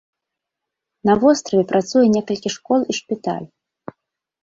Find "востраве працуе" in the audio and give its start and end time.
1.25-2.05